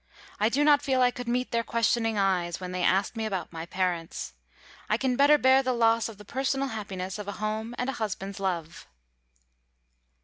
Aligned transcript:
I 0.39 0.49
do 0.49 0.63
not 0.63 0.81
feel 0.81 0.99
I 1.03 1.11
could 1.11 1.27
meet 1.27 1.51
their 1.51 1.61
questioning 1.63 2.17
eyes 2.17 2.59
when 2.59 2.71
they 2.71 2.81
asked 2.81 3.15
me 3.15 3.23
about 3.27 3.53
my 3.53 3.67
parents. 3.67 4.33
I 4.89 4.97
can 4.97 5.15
better 5.15 5.37
bear 5.37 5.61
the 5.61 5.73
loss 5.73 6.09
of 6.09 6.17
the 6.17 6.25
personal 6.25 6.69
happiness 6.69 7.19
of 7.19 7.27
a 7.27 7.33
home 7.33 7.75
and 7.77 7.87
a 7.87 7.93
husband's 8.01 8.39
love." 8.39 8.87